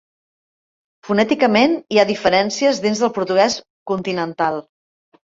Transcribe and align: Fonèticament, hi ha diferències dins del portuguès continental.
Fonèticament, 1.09 1.75
hi 1.95 1.99
ha 2.01 2.05
diferències 2.11 2.79
dins 2.85 3.01
del 3.03 3.11
portuguès 3.19 3.57
continental. 3.93 4.57